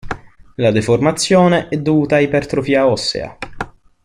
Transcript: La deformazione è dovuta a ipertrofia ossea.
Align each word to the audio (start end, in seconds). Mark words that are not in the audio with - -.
La 0.55 0.71
deformazione 0.71 1.67
è 1.67 1.77
dovuta 1.77 2.15
a 2.15 2.19
ipertrofia 2.21 2.87
ossea. 2.87 3.37